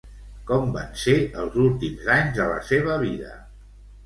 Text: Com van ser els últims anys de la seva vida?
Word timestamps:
Com 0.51 0.71
van 0.77 0.87
ser 1.01 1.15
els 1.41 1.57
últims 1.65 2.09
anys 2.15 2.33
de 2.39 2.49
la 2.53 2.57
seva 2.71 2.97
vida? 3.05 3.31